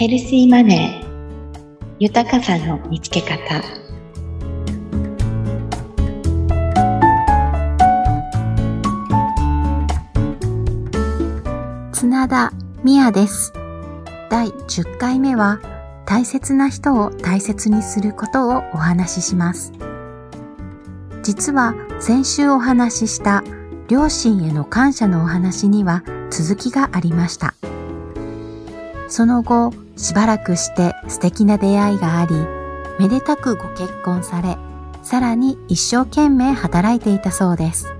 [0.00, 1.96] ヘルシーマネー。
[1.98, 3.62] 豊かさの見つけ方。
[11.92, 12.50] 綱田
[12.82, 13.52] 美也です。
[14.30, 15.60] 第10回目は
[16.06, 19.70] 大切な人を大切にすることをお話しします。
[21.22, 23.44] 実は先週お話しした
[23.88, 27.59] 両親への感謝のお話には続きがありました。
[29.10, 32.34] その後、しばらくして素敵な出会いがあり、
[33.00, 34.56] めでたくご結婚され、
[35.02, 37.92] さらに一生懸命働いていたそうです。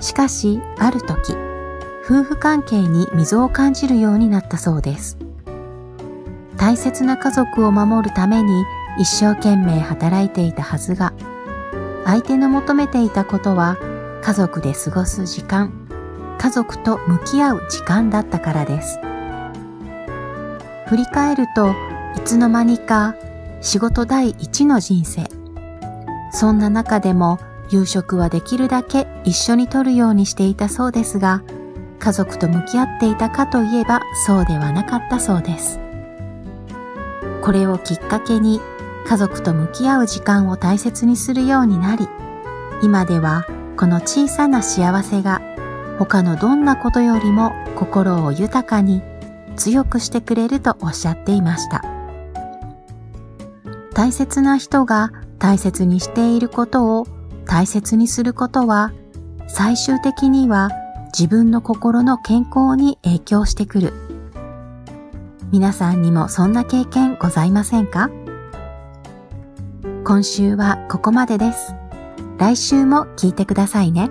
[0.00, 1.34] しかし、ある時、
[2.04, 5.16] 夫婦関係に溝を感じるようになったそうです。
[6.58, 8.64] 大切な家族を守るために
[8.98, 11.14] 一生懸命働いていたはずが、
[12.04, 13.78] 相手の求めていたことは
[14.22, 15.72] 家族で過ごす時間、
[16.36, 18.98] 家族と向き合う時間だったからです。
[20.86, 21.74] 振り返ると
[22.16, 23.14] いつの間にか
[23.60, 25.24] 仕事第一の人生。
[26.32, 27.38] そんな中でも
[27.70, 31.42] 夕食はできるだけ一緒にとるようにしていたそうですが、
[31.98, 35.78] 家族と向き合っていたかといえばそうではなかったそうです。
[37.42, 38.60] これをきっかけに
[39.06, 42.08] 家族と向き合う時間を大切にするようになり、
[42.82, 45.40] 今ではこの小さな幸せが
[45.98, 49.02] 他のどんなことよりも心を豊かに
[49.56, 51.82] 強くしてくれるとおっしゃっていました。
[53.94, 57.06] 大切な人が大切にしていることを
[57.44, 58.92] 大切にすることは
[59.48, 60.70] 最終的には
[61.16, 63.92] 自分の心の健康に影響してくる。
[65.50, 68.08] 皆さんにもそんな経験ございませんか？
[70.04, 71.74] 今週はここまでです。
[72.38, 74.10] 来週も聞いてくださいね。